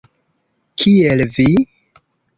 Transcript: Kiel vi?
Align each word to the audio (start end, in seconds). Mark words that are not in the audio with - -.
Kiel 0.83 1.21
vi? 1.37 1.47